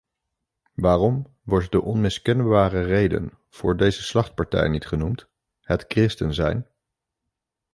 [0.73, 5.27] Waarom wordt de onmiskenbare reden voor deze slachtpartij niet genoemd:
[5.61, 6.67] het christen zijn?